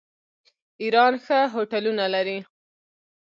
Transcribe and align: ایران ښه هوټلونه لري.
ایران 0.81 1.13
ښه 1.25 1.39
هوټلونه 1.53 2.05
لري. 2.13 2.37